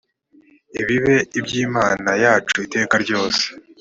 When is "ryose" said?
3.03-3.43